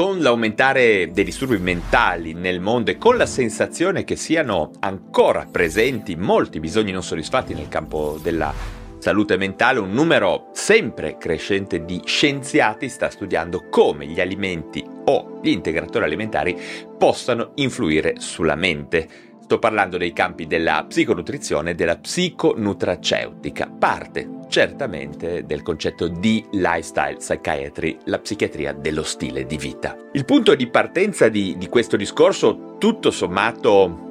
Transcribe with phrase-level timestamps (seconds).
[0.00, 6.16] Con l'aumentare dei disturbi mentali nel mondo e con la sensazione che siano ancora presenti
[6.16, 8.50] molti bisogni non soddisfatti nel campo della
[8.96, 15.50] salute mentale, un numero sempre crescente di scienziati sta studiando come gli alimenti o gli
[15.50, 16.58] integratori alimentari
[16.96, 19.29] possano influire sulla mente.
[19.50, 27.16] Sto parlando dei campi della psiconutrizione e della psiconutraceutica, parte certamente del concetto di lifestyle
[27.16, 29.96] psychiatry, la psichiatria dello stile di vita.
[30.12, 34.09] Il punto di partenza di, di questo discorso, tutto sommato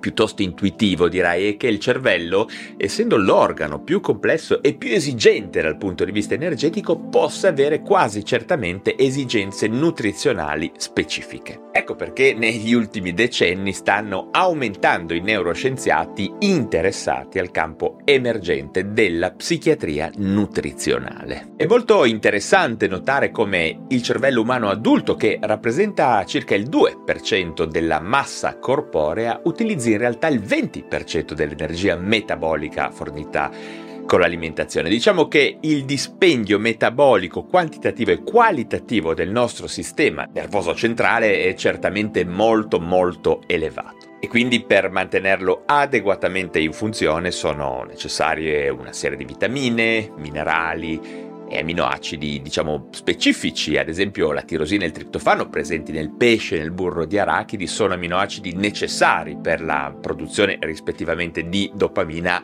[0.00, 5.76] piuttosto intuitivo direi è che il cervello, essendo l'organo più complesso e più esigente dal
[5.76, 11.68] punto di vista energetico, possa avere quasi certamente esigenze nutrizionali specifiche.
[11.72, 20.10] Ecco perché negli ultimi decenni stanno aumentando i neuroscienziati interessati al campo emergente della psichiatria
[20.16, 21.52] nutrizionale.
[21.56, 28.00] È molto interessante notare come il cervello umano adulto, che rappresenta circa il 2% della
[28.00, 33.50] massa corporea, utilizzi in realtà il 20% dell'energia metabolica fornita
[34.06, 34.88] con l'alimentazione.
[34.88, 42.24] Diciamo che il dispendio metabolico quantitativo e qualitativo del nostro sistema nervoso centrale è certamente
[42.24, 49.24] molto molto elevato e quindi per mantenerlo adeguatamente in funzione sono necessarie una serie di
[49.24, 56.10] vitamine, minerali, e aminoacidi, diciamo, specifici, ad esempio la tirosina e il triptofano presenti nel
[56.10, 62.40] pesce e nel burro di arachidi sono aminoacidi necessari per la produzione rispettivamente di dopamina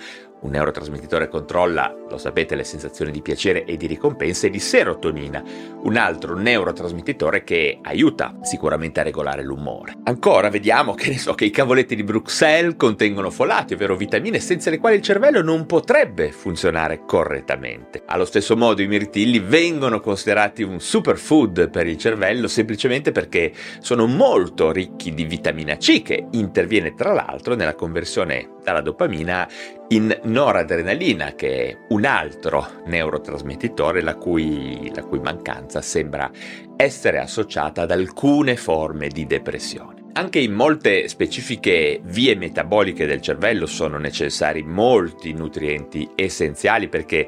[0.47, 5.43] un neurotrasmettitore controlla, lo sapete, le sensazioni di piacere e di ricompensa e di serotonina,
[5.83, 9.95] un altro neurotrasmettitore che aiuta sicuramente a regolare l'umore.
[10.05, 14.71] Ancora vediamo che ne so che i cavoletti di Bruxelles contengono folati, ovvero vitamine senza
[14.71, 18.03] le quali il cervello non potrebbe funzionare correttamente.
[18.07, 24.07] Allo stesso modo i mirtilli vengono considerati un superfood per il cervello semplicemente perché sono
[24.07, 29.49] molto ricchi di vitamina C che interviene tra l'altro nella conversione dalla dopamina
[29.89, 36.31] in noradrenalina, che è un altro neurotrasmettitore la cui, la cui mancanza sembra
[36.77, 40.05] essere associata ad alcune forme di depressione.
[40.15, 47.27] Anche in molte specifiche vie metaboliche del cervello sono necessari molti nutrienti essenziali perché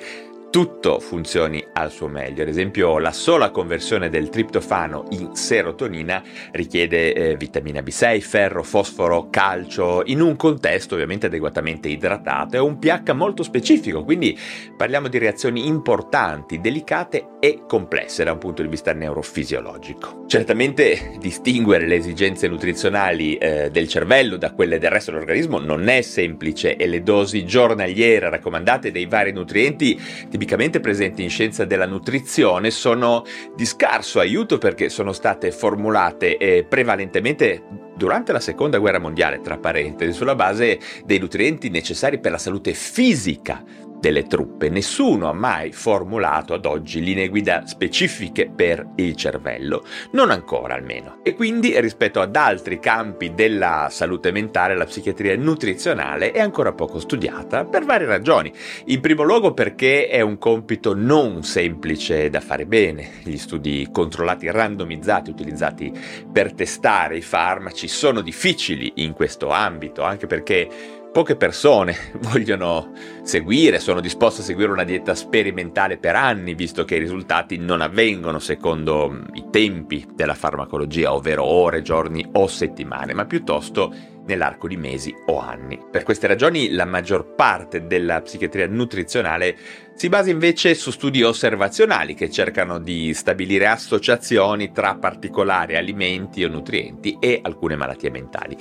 [0.51, 2.43] tutto funzioni al suo meglio.
[2.43, 6.23] Ad esempio, la sola conversione del triptofano in serotonina
[6.53, 12.79] richiede eh, vitamina B6, ferro, fosforo, calcio, in un contesto ovviamente adeguatamente idratato e un
[12.79, 14.39] pH molto specifico, quindi
[14.77, 20.25] parliamo di reazioni importanti, delicate e complesse da un punto di vista neurofisiologico.
[20.27, 26.01] Certamente distinguere le esigenze nutrizionali eh, del cervello da quelle del resto dell'organismo non è
[26.03, 30.01] semplice e le dosi giornaliere raccomandate dei vari nutrienti
[30.39, 33.25] tipicamente presenti in scienza della nutrizione sono
[33.57, 37.65] di scarso aiuto perché sono state formulate eh, prevalentemente
[37.97, 42.73] durante la seconda guerra mondiale, tra parentesi, sulla base dei nutrienti necessari per la salute
[42.73, 43.65] fisica
[44.01, 44.69] delle truppe.
[44.69, 51.19] Nessuno ha mai formulato ad oggi linee guida specifiche per il cervello, non ancora almeno.
[51.23, 56.99] E quindi rispetto ad altri campi della salute mentale, la psichiatria nutrizionale è ancora poco
[56.99, 58.53] studiata per varie ragioni.
[58.87, 63.11] In primo luogo perché è un compito non semplice da fare bene.
[63.23, 65.93] Gli studi controllati randomizzati utilizzati
[66.31, 70.69] per testare i farmaci sono difficili in questo ambito, anche perché
[71.13, 72.93] Poche persone vogliono
[73.23, 77.81] seguire, sono disposte a seguire una dieta sperimentale per anni, visto che i risultati non
[77.81, 83.93] avvengono secondo i tempi della farmacologia, ovvero ore, giorni o settimane, ma piuttosto
[84.29, 85.81] nell'arco di mesi o anni.
[85.91, 89.57] Per queste ragioni la maggior parte della psichiatria nutrizionale
[89.95, 96.49] si basa invece su studi osservazionali che cercano di stabilire associazioni tra particolari alimenti o
[96.49, 98.57] nutrienti e alcune malattie mentali.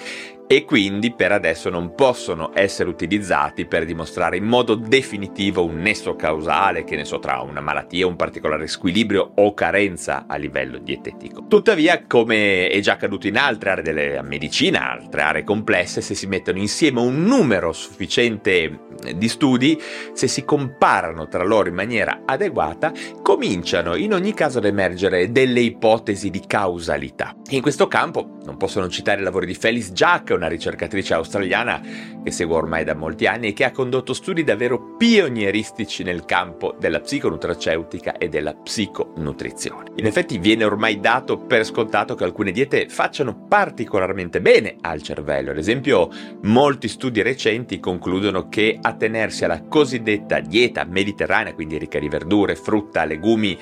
[0.48, 6.16] E quindi per adesso non possono essere utilizzati per dimostrare in modo definitivo un nesso
[6.16, 11.46] causale, che ne so, tra una malattia, un particolare squilibrio o carenza a livello dietetico.
[11.48, 16.28] Tuttavia, come è già accaduto in altre aree della medicina, altre aree complesse, se si
[16.28, 18.86] mettono insieme un numero sufficiente
[19.16, 19.80] di studi,
[20.14, 22.92] se si comparano tra loro in maniera adeguata,
[23.22, 27.36] cominciano in ogni caso ad emergere delle ipotesi di causalità.
[27.50, 31.82] In questo campo non posso non citare i lavori di Phyllis Jack, una ricercatrice australiana
[32.24, 36.76] che seguo ormai da molti anni e che ha condotto studi davvero pionieristici nel campo
[36.80, 39.92] della psiconutraceutica e della psiconutrizione.
[39.96, 45.52] In effetti viene ormai dato per scontato che alcune diete facciano particolarmente bene al cervello.
[45.52, 46.10] Ad esempio,
[46.44, 53.06] molti studi recenti concludono che attenersi alla cosiddetta dieta mediterranea, quindi ricca di verdure, frutta,
[53.06, 53.58] legumi,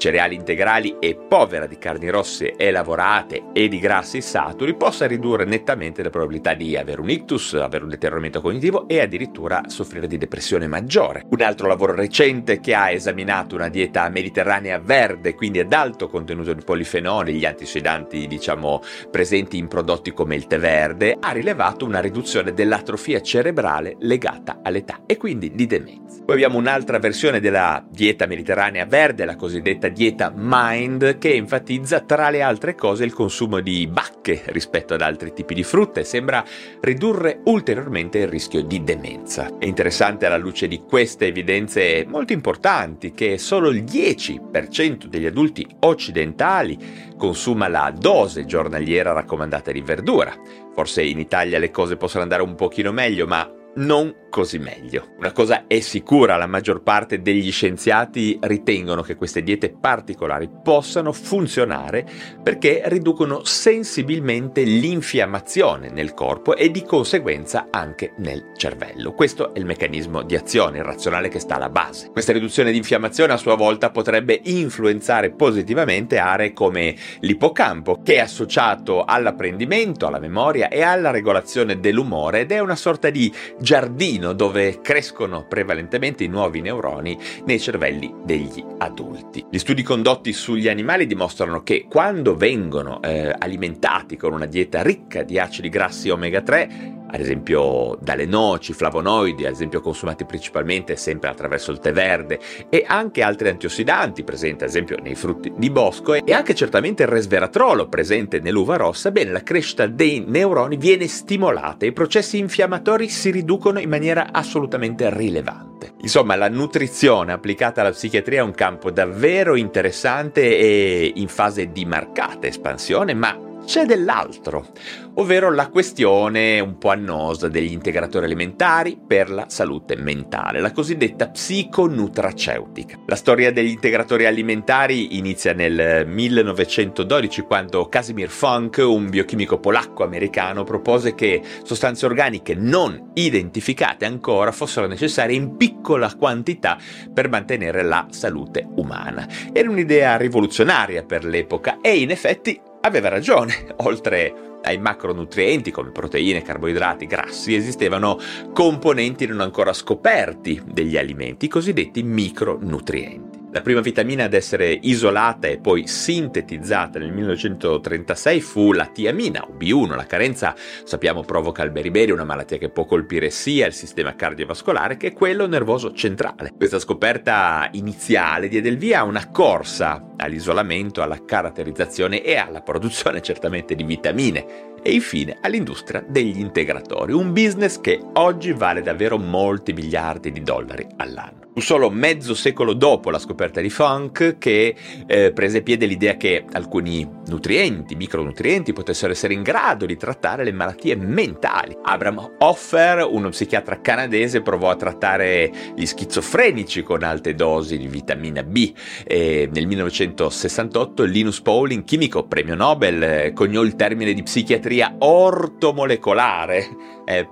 [0.00, 5.44] cereali integrali e povera di carni rosse e lavorate e di grassi saturi possa ridurre
[5.44, 10.16] nettamente la probabilità di avere un ictus, avere un deterioramento cognitivo e addirittura soffrire di
[10.16, 11.26] depressione maggiore.
[11.28, 16.54] Un altro lavoro recente che ha esaminato una dieta mediterranea verde, quindi ad alto contenuto
[16.54, 18.80] di polifenoli, gli antiossidanti diciamo
[19.10, 25.02] presenti in prodotti come il tè verde, ha rilevato una riduzione dell'atrofia cerebrale legata all'età
[25.04, 26.22] e quindi di demenza.
[26.24, 32.30] Poi abbiamo un'altra versione della dieta mediterranea verde, la cosiddetta dieta Mind che enfatizza tra
[32.30, 36.44] le altre cose il consumo di bacche rispetto ad altri tipi di frutta e sembra
[36.80, 39.58] ridurre ulteriormente il rischio di demenza.
[39.58, 45.66] È interessante alla luce di queste evidenze molto importanti che solo il 10% degli adulti
[45.80, 46.78] occidentali
[47.16, 50.34] consuma la dose giornaliera raccomandata di verdura.
[50.74, 55.08] Forse in Italia le cose possono andare un pochino meglio, ma non così meglio.
[55.18, 61.12] Una cosa è sicura, la maggior parte degli scienziati ritengono che queste diete particolari possano
[61.12, 62.06] funzionare
[62.42, 69.12] perché riducono sensibilmente l'infiammazione nel corpo e di conseguenza anche nel cervello.
[69.12, 72.10] Questo è il meccanismo di azione irrazionale che sta alla base.
[72.10, 78.20] Questa riduzione di infiammazione a sua volta potrebbe influenzare positivamente aree come l'ippocampo, che è
[78.20, 84.80] associato all'apprendimento, alla memoria e alla regolazione dell'umore ed è una sorta di giardino dove
[84.80, 89.44] crescono prevalentemente i nuovi neuroni nei cervelli degli adulti.
[89.50, 95.22] Gli studi condotti sugli animali dimostrano che quando vengono eh, alimentati con una dieta ricca
[95.22, 101.28] di acidi grassi omega 3, ad esempio dalle noci, flavonoidi, ad esempio consumati principalmente sempre
[101.28, 106.14] attraverso il tè verde, e anche altri antiossidanti presenti ad esempio nei frutti di bosco.
[106.14, 111.84] E anche certamente il resveratrolo presente nell'uva rossa, bene la crescita dei neuroni viene stimolata
[111.84, 115.92] e i processi infiammatori si riducono in maniera assolutamente rilevante.
[116.02, 121.84] Insomma, la nutrizione applicata alla psichiatria è un campo davvero interessante e in fase di
[121.84, 124.66] marcata espansione, ma c'è dell'altro,
[125.14, 131.28] ovvero la questione un po' annosa degli integratori alimentari per la salute mentale, la cosiddetta
[131.28, 132.98] psiconutraceutica.
[133.06, 141.14] La storia degli integratori alimentari inizia nel 1912 quando Casimir Funk, un biochimico polacco-americano, propose
[141.14, 146.76] che sostanze organiche non identificate ancora fossero necessarie in piccola quantità
[147.14, 149.28] per mantenere la salute umana.
[149.52, 156.42] Era un'idea rivoluzionaria per l'epoca e in effetti aveva ragione, oltre ai macronutrienti come proteine,
[156.42, 158.18] carboidrati, grassi, esistevano
[158.52, 163.29] componenti non ancora scoperti degli alimenti, i cosiddetti micronutrienti.
[163.52, 169.56] La prima vitamina ad essere isolata e poi sintetizzata nel 1936 fu la tiamina o
[169.58, 169.96] B1.
[169.96, 170.54] La carenza,
[170.84, 175.48] sappiamo, provoca il beriberi, una malattia che può colpire sia il sistema cardiovascolare che quello
[175.48, 176.52] nervoso centrale.
[176.56, 183.20] Questa scoperta iniziale diede il via a una corsa all'isolamento, alla caratterizzazione e alla produzione
[183.20, 189.72] certamente di vitamine e infine all'industria degli integratori, un business che oggi vale davvero molti
[189.72, 191.40] miliardi di dollari all'anno.
[191.52, 196.44] Fu solo mezzo secolo dopo la scoperta di Funk che eh, prese piede l'idea che
[196.52, 201.76] alcuni nutrienti, micronutrienti, potessero essere in grado di trattare le malattie mentali.
[201.82, 208.44] Abraham Hoffer, uno psichiatra canadese, provò a trattare gli schizofrenici con alte dosi di vitamina
[208.44, 208.72] B.
[209.04, 216.68] E nel 1968 Linus Pauling, chimico premio Nobel, eh, coniò il termine di psichiatria ortomolecolare.
[217.04, 217.28] Eh,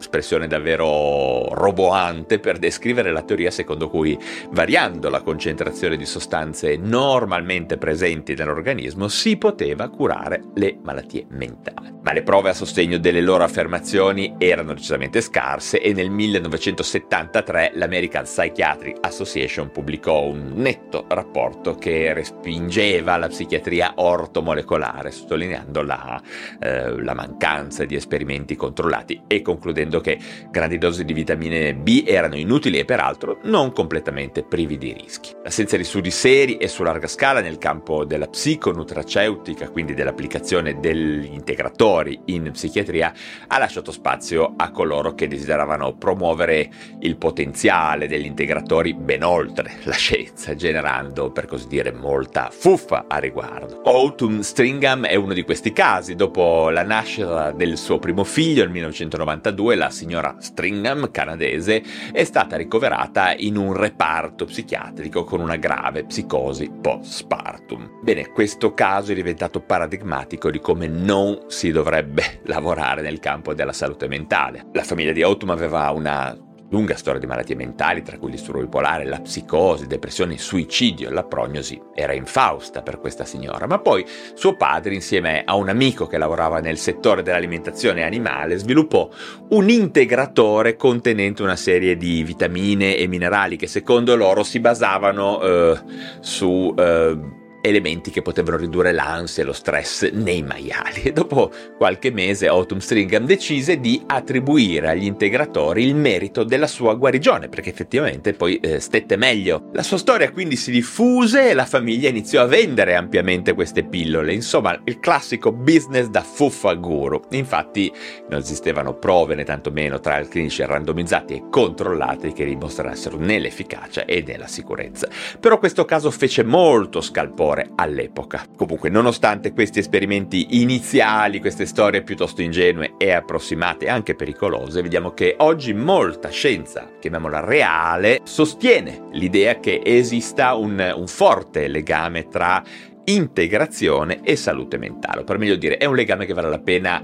[0.00, 4.18] espressione davvero roboante per descrivere la teoria secondo cui
[4.50, 11.98] variando la concentrazione di sostanze normalmente presenti nell'organismo si poteva curare le malattie mentali.
[12.02, 18.24] Ma le prove a sostegno delle loro affermazioni erano decisamente scarse e nel 1973 l'American
[18.24, 26.20] Psychiatric Association pubblicò un netto rapporto che respingeva la psichiatria ortomolecolare, sottolineando la,
[26.58, 30.16] eh, la mancanza di esperimenti controllati e concludendo che
[30.48, 35.32] grandi dosi di vitamine B erano inutili e peraltro non completamente privi di rischi.
[35.42, 41.32] L'assenza di studi seri e su larga scala nel campo della psiconutraceutica, quindi dell'applicazione degli
[41.32, 43.12] integratori in psichiatria,
[43.48, 46.70] ha lasciato spazio a coloro che desideravano promuovere
[47.00, 53.18] il potenziale degli integratori ben oltre la scienza, generando per così dire molta fuffa a
[53.18, 53.80] riguardo.
[53.84, 56.14] Autumn Stringham è uno di questi casi.
[56.14, 61.82] Dopo la nascita del suo primo figlio nel 1992, la signora Stringham, canadese,
[62.12, 68.00] è stata ricoverata in un reparto psichiatrico con una grave psicosi postpartum.
[68.02, 73.72] Bene, questo caso è diventato paradigmatico di come non si dovrebbe lavorare nel campo della
[73.72, 74.66] salute mentale.
[74.74, 76.36] La famiglia di Autumn aveva una
[76.70, 81.80] lunga storia di malattie mentali, tra cui disturbo bipolare, la psicosi, depressione, suicidio, la prognosi
[81.94, 86.60] era infausta per questa signora, ma poi suo padre, insieme a un amico che lavorava
[86.60, 89.08] nel settore dell'alimentazione animale, sviluppò
[89.50, 95.80] un integratore contenente una serie di vitamine e minerali che secondo loro si basavano eh,
[96.20, 96.74] su...
[96.76, 101.02] Eh, elementi che potevano ridurre l'ansia e lo stress nei maiali.
[101.02, 106.94] E dopo qualche mese Autumn Stringham decise di attribuire agli integratori il merito della sua
[106.94, 109.68] guarigione, perché effettivamente poi eh, stette meglio.
[109.72, 114.32] La sua storia quindi si diffuse e la famiglia iniziò a vendere ampiamente queste pillole,
[114.32, 117.20] insomma il classico business da fuffa guru.
[117.30, 117.92] Infatti
[118.28, 124.36] non esistevano prove né tantomeno trial clinici randomizzati e controllati che dimostrassero né l'efficacia né
[124.36, 125.08] la sicurezza.
[125.38, 128.46] Però questo caso fece molto scalpore valore all'epoca.
[128.56, 135.34] Comunque, nonostante questi esperimenti iniziali, queste storie piuttosto ingenue e approssimate, anche pericolose, vediamo che
[135.38, 142.62] oggi molta scienza, chiamiamola reale, sostiene l'idea che esista un, un forte legame tra
[143.04, 147.00] integrazione e salute mentale, o per meglio dire, è un legame che vale la pena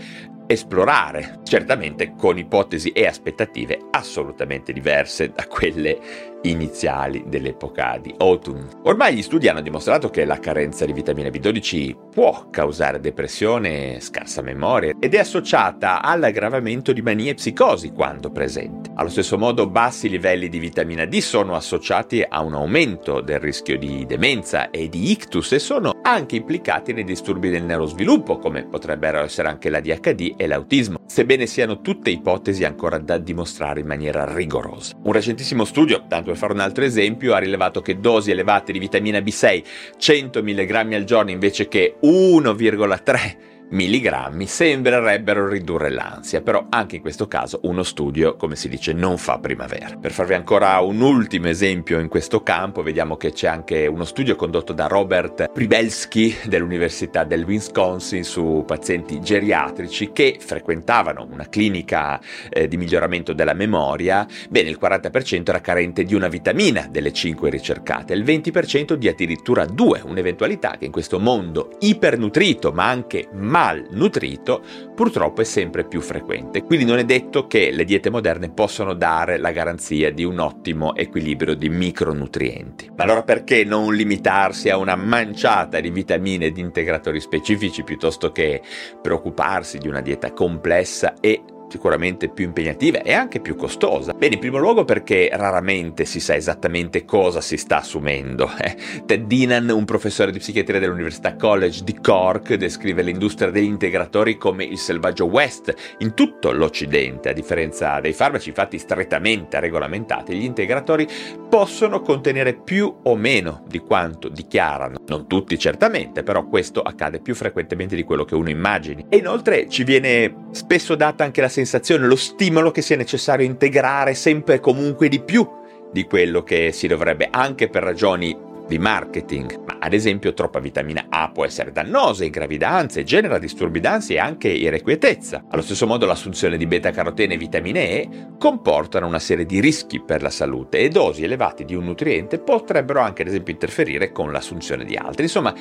[0.48, 5.98] esplorare, certamente con ipotesi e aspettative assolutamente diverse da quelle
[6.42, 8.68] iniziali dell'epoca di Autumn.
[8.84, 14.42] Ormai gli studi hanno dimostrato che la carenza di vitamina B12 può causare depressione, scarsa
[14.42, 18.90] memoria ed è associata all'aggravamento di manie e psicosi quando presente.
[18.94, 23.76] Allo stesso modo bassi livelli di vitamina D sono associati a un aumento del rischio
[23.78, 29.20] di demenza e di ictus e sono anche implicati nei disturbi del neurosviluppo come potrebbero
[29.20, 34.32] essere anche la DHD e l'autismo, sebbene siano tutte ipotesi ancora da dimostrare in maniera
[34.32, 34.94] rigorosa.
[35.02, 38.78] Un recentissimo studio, tanto per fare un altro esempio, ha rilevato che dosi elevate di
[38.78, 39.62] vitamina B6,
[39.96, 47.26] 100 mg al giorno invece che 1,3 milligrammi sembrerebbero ridurre l'ansia, però anche in questo
[47.28, 49.96] caso uno studio, come si dice, non fa primavera.
[49.96, 54.36] Per farvi ancora un ultimo esempio in questo campo, vediamo che c'è anche uno studio
[54.36, 62.68] condotto da Robert Pribelsky dell'Università del Wisconsin su pazienti geriatrici che frequentavano una clinica eh,
[62.68, 64.26] di miglioramento della memoria.
[64.48, 69.64] Bene, il 40% era carente di una vitamina delle 5 ricercate, il 20% di addirittura
[69.64, 74.62] due, un'eventualità che in questo mondo ipernutrito ma anche malnutrito
[74.94, 76.62] purtroppo è sempre più frequente.
[76.62, 80.94] Quindi non è detto che le diete moderne possano dare la garanzia di un ottimo
[80.94, 82.90] equilibrio di micronutrienti.
[82.94, 88.30] Ma allora perché non limitarsi a una manciata di vitamine e di integratori specifici piuttosto
[88.30, 88.60] che
[89.00, 91.42] preoccuparsi di una dieta complessa e
[91.76, 94.14] sicuramente più impegnativa e anche più costosa.
[94.14, 98.50] Bene, in primo luogo perché raramente si sa esattamente cosa si sta assumendo.
[98.66, 98.74] Eh.
[99.04, 104.64] Ted Dinan, un professore di psichiatria dell'Università College di Cork, descrive l'industria degli integratori come
[104.64, 107.28] il selvaggio West in tutto l'Occidente.
[107.28, 111.06] A differenza dei farmaci, infatti strettamente regolamentati, gli integratori
[111.48, 114.98] possono contenere più o meno di quanto dichiarano.
[115.06, 119.04] Non tutti certamente, però questo accade più frequentemente di quello che uno immagini.
[119.08, 121.65] E inoltre ci viene spesso data anche la sensazione,
[122.06, 125.46] lo stimolo che sia necessario integrare sempre e comunque di più
[125.92, 129.62] di quello che si dovrebbe, anche per ragioni di marketing.
[129.64, 134.18] Ma ad esempio troppa vitamina A può essere dannosa in gravidanze, genera disturbi d'ansia e
[134.18, 135.44] anche irrequietezza.
[135.50, 138.08] Allo stesso modo l'assunzione di beta-carotene e vitamine E
[138.38, 143.00] comportano una serie di rischi per la salute e dosi elevate di un nutriente potrebbero
[143.00, 145.22] anche ad esempio interferire con l'assunzione di altri.
[145.22, 145.54] Insomma,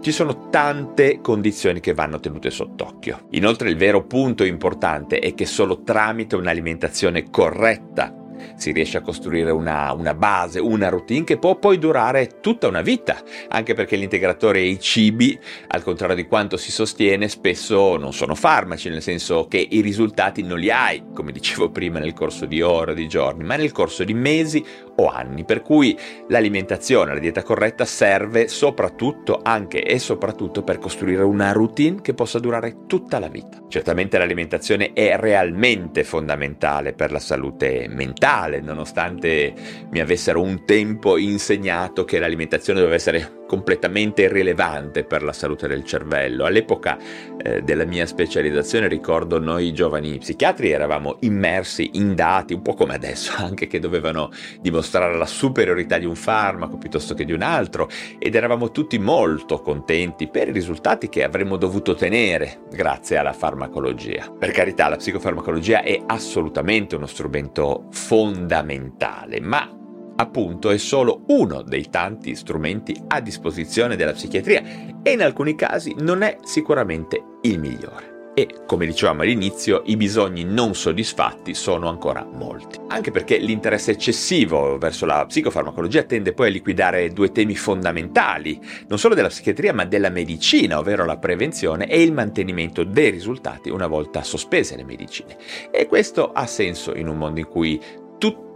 [0.00, 3.26] Ci sono tante condizioni che vanno tenute sott'occhio.
[3.30, 8.19] Inoltre il vero punto importante è che solo tramite un'alimentazione corretta
[8.56, 12.82] si riesce a costruire una, una, base, una routine che può poi durare tutta una
[12.82, 13.18] vita,
[13.48, 18.34] anche perché l'integratore e i cibi, al contrario di quanto si sostiene, spesso non sono
[18.34, 22.62] farmaci, nel senso che i risultati non li hai, come dicevo prima, nel corso di
[22.62, 24.64] ore di giorni, ma nel corso di mesi
[24.96, 25.96] o anni, per cui
[26.28, 32.38] l'alimentazione, la dieta corretta serve soprattutto, anche e soprattutto per costruire una routine che possa
[32.38, 33.62] durare tutta la vita.
[33.68, 38.29] Certamente l'alimentazione è realmente fondamentale per la salute mentale,
[38.62, 39.52] nonostante
[39.90, 45.82] mi avessero un tempo insegnato che l'alimentazione doveva essere completamente irrilevante per la salute del
[45.82, 46.44] cervello.
[46.44, 46.96] All'epoca
[47.36, 52.94] eh, della mia specializzazione ricordo noi giovani psichiatri eravamo immersi in dati, un po' come
[52.94, 57.88] adesso, anche che dovevano dimostrare la superiorità di un farmaco piuttosto che di un altro
[58.20, 64.30] ed eravamo tutti molto contenti per i risultati che avremmo dovuto ottenere grazie alla farmacologia.
[64.30, 67.86] Per carità, la psicofarmacologia è assolutamente uno strumento
[68.20, 69.74] fondamentale, ma
[70.16, 74.62] appunto è solo uno dei tanti strumenti a disposizione della psichiatria
[75.02, 78.10] e in alcuni casi non è sicuramente il migliore.
[78.32, 82.78] E, come dicevamo all'inizio, i bisogni non soddisfatti sono ancora molti.
[82.88, 88.98] Anche perché l'interesse eccessivo verso la psicofarmacologia tende poi a liquidare due temi fondamentali, non
[88.98, 93.88] solo della psichiatria ma della medicina, ovvero la prevenzione e il mantenimento dei risultati una
[93.88, 95.36] volta sospese le medicine.
[95.72, 97.80] E questo ha senso in un mondo in cui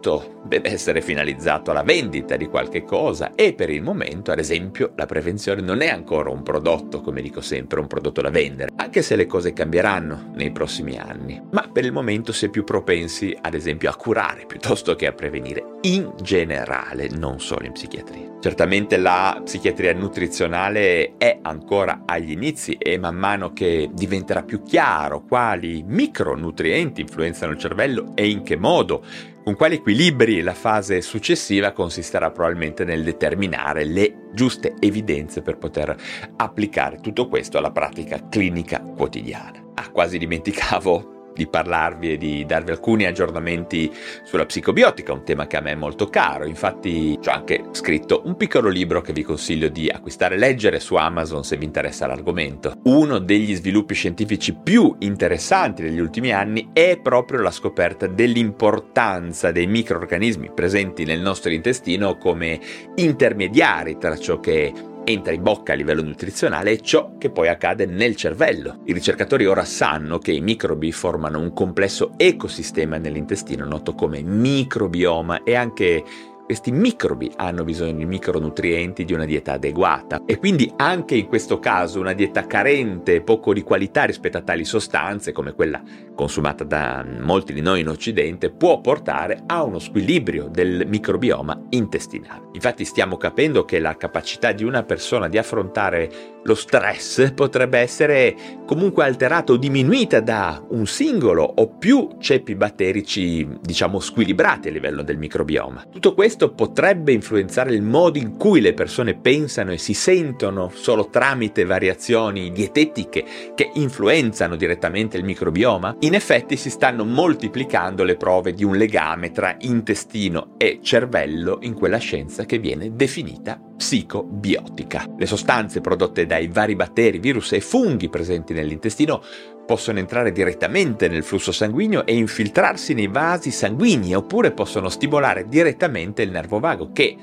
[0.04, 4.92] tutto deve essere finalizzato alla vendita di qualche cosa e per il momento, ad esempio,
[4.96, 9.00] la prevenzione non è ancora un prodotto, come dico sempre, un prodotto da vendere, anche
[9.00, 11.40] se le cose cambieranno nei prossimi anni.
[11.50, 15.12] Ma per il momento si è più propensi, ad esempio, a curare piuttosto che a
[15.12, 18.32] prevenire, in generale, non solo in psichiatria.
[18.40, 25.24] Certamente la psichiatria nutrizionale è ancora agli inizi e man mano che diventerà più chiaro
[25.26, 29.02] quali micronutrienti influenzano il cervello e in che modo
[29.44, 35.94] con quali equilibri la fase successiva consisterà probabilmente nel determinare le giuste evidenze per poter
[36.36, 39.72] applicare tutto questo alla pratica clinica quotidiana.
[39.74, 45.56] Ah, quasi dimenticavo di parlarvi e di darvi alcuni aggiornamenti sulla psicobiotica, un tema che
[45.56, 46.46] a me è molto caro.
[46.46, 50.94] Infatti ho anche scritto un piccolo libro che vi consiglio di acquistare e leggere su
[50.94, 52.74] Amazon se vi interessa l'argomento.
[52.84, 59.66] Uno degli sviluppi scientifici più interessanti degli ultimi anni è proprio la scoperta dell'importanza dei
[59.66, 62.60] microorganismi presenti nel nostro intestino come
[62.94, 67.86] intermediari tra ciò che entra in bocca a livello nutrizionale è ciò che poi accade
[67.86, 68.80] nel cervello.
[68.84, 75.42] I ricercatori ora sanno che i microbi formano un complesso ecosistema nell'intestino noto come microbioma
[75.42, 76.02] e anche
[76.44, 81.58] questi microbi hanno bisogno di micronutrienti, di una dieta adeguata e quindi anche in questo
[81.58, 85.82] caso una dieta carente, poco di qualità rispetto a tali sostanze come quella
[86.14, 92.48] consumata da molti di noi in Occidente può portare a uno squilibrio del microbioma intestinale.
[92.52, 98.34] Infatti stiamo capendo che la capacità di una persona di affrontare lo stress potrebbe essere
[98.66, 105.02] comunque alterata o diminuita da un singolo o più ceppi batterici, diciamo, squilibrati a livello
[105.02, 105.86] del microbioma.
[105.90, 111.08] Tutto questo potrebbe influenzare il modo in cui le persone pensano e si sentono solo
[111.08, 115.96] tramite variazioni dietetiche che influenzano direttamente il microbioma.
[116.00, 121.74] In effetti si stanno moltiplicando le prove di un legame tra intestino e cervello in
[121.74, 125.04] quella scienza che viene definita psicobiotica.
[125.16, 129.22] Le sostanze prodotte dai vari batteri, virus e funghi presenti nell'intestino
[129.64, 136.22] possono entrare direttamente nel flusso sanguigno e infiltrarsi nei vasi sanguigni oppure possono stimolare direttamente
[136.22, 137.16] il nervo vago che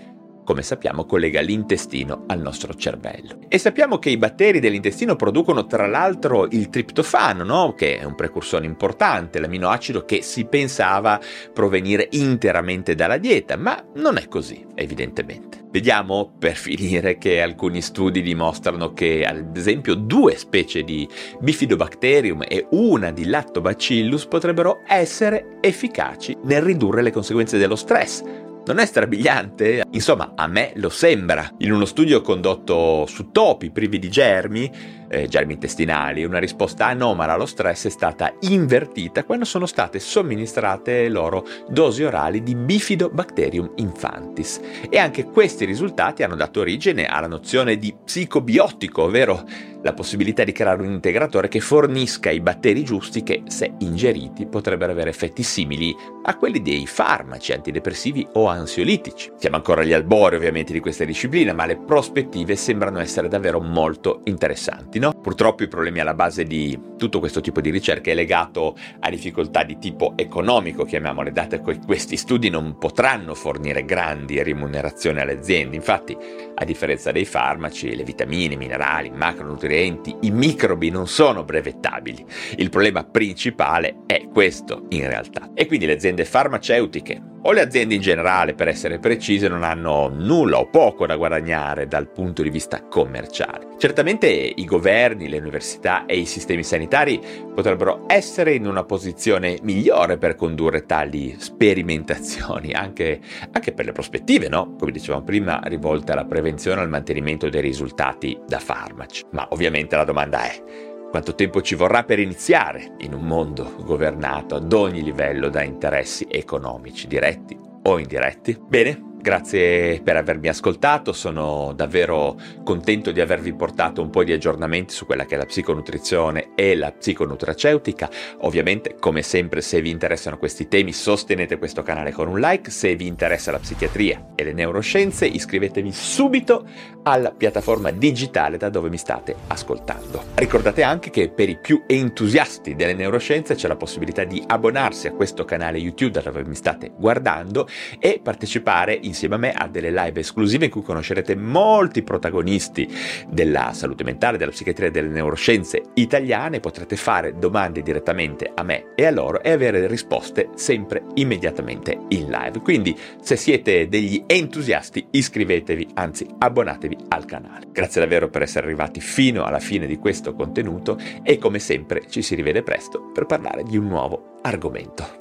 [0.44, 3.40] come sappiamo collega l'intestino al nostro cervello.
[3.48, 7.74] E sappiamo che i batteri dell'intestino producono tra l'altro il triptofano, no?
[7.74, 11.20] che è un precursore importante, l'aminoacido che si pensava
[11.54, 15.60] provenire interamente dalla dieta, ma non è così, evidentemente.
[15.72, 21.08] Vediamo per finire che alcuni studi dimostrano che ad esempio due specie di
[21.40, 28.78] Bifidobacterium e una di Lactobacillus potrebbero essere efficaci nel ridurre le conseguenze dello stress non
[28.80, 29.84] è strabiliante?
[29.92, 31.50] Insomma, a me lo sembra.
[31.60, 34.72] In uno studio condotto su topi privi di germi,
[35.12, 36.24] eh, germi intestinali.
[36.24, 42.42] Una risposta anomala allo stress è stata invertita quando sono state somministrate loro dosi orali
[42.42, 44.60] di Bifidobacterium infantis.
[44.90, 49.44] E anche questi risultati hanno dato origine alla nozione di psicobiotico, ovvero
[49.84, 54.92] la possibilità di creare un integratore che fornisca i batteri giusti che, se ingeriti, potrebbero
[54.92, 59.32] avere effetti simili a quelli dei farmaci antidepressivi o ansiolitici.
[59.38, 64.22] Siamo ancora agli albori ovviamente di questa disciplina, ma le prospettive sembrano essere davvero molto
[64.26, 65.00] interessanti.
[65.02, 65.14] No?
[65.14, 69.64] Purtroppo i problemi alla base di tutto questo tipo di ricerca è legato a difficoltà
[69.64, 75.76] di tipo economico, chiamiamole, date che questi studi non potranno fornire grandi remunerazioni alle aziende.
[75.76, 76.16] Infatti,
[76.54, 82.24] a differenza dei farmaci, le vitamine, i minerali, i macronutrienti, i microbi non sono brevettabili.
[82.58, 85.50] Il problema principale è questo in realtà.
[85.56, 90.10] E quindi le aziende farmaceutiche o le aziende in generale, per essere precise, non hanno
[90.10, 93.70] nulla o poco da guadagnare dal punto di vista commerciale.
[93.80, 97.20] Certamente i governi, le università e i sistemi sanitari
[97.54, 104.50] potrebbero essere in una posizione migliore per condurre tali sperimentazioni, anche, anche per le prospettive,
[104.50, 104.76] no?
[104.78, 109.24] Come dicevamo prima, rivolte alla prevenzione e al mantenimento dei risultati da farmaci.
[109.32, 110.62] Ma ovviamente la domanda è
[111.10, 116.28] quanto tempo ci vorrà per iniziare in un mondo governato ad ogni livello da interessi
[116.30, 118.58] economici, diretti o indiretti?
[118.68, 124.96] Bene, Grazie per avermi ascoltato, sono davvero contento di avervi portato un po' di aggiornamenti
[124.96, 128.10] su quella che è la psiconutrizione e la psiconutraceutica.
[128.40, 132.72] Ovviamente, come sempre, se vi interessano questi temi, sostenete questo canale con un like.
[132.72, 136.66] Se vi interessa la psichiatria e le neuroscienze, iscrivetevi subito
[137.04, 140.24] alla piattaforma digitale da dove mi state ascoltando.
[140.34, 145.12] Ricordate anche che per i più entusiasti delle neuroscienze c'è la possibilità di abbonarsi a
[145.12, 147.68] questo canale YouTube da dove mi state guardando
[148.00, 152.90] e partecipare in insieme a me a delle live esclusive in cui conoscerete molti protagonisti
[153.28, 156.60] della salute mentale, della psichiatria e delle neuroscienze italiane.
[156.60, 162.30] Potrete fare domande direttamente a me e a loro e avere risposte sempre immediatamente in
[162.30, 162.60] live.
[162.62, 167.68] Quindi se siete degli entusiasti iscrivetevi, anzi abbonatevi al canale.
[167.72, 172.22] Grazie davvero per essere arrivati fino alla fine di questo contenuto e come sempre ci
[172.22, 175.21] si rivede presto per parlare di un nuovo argomento.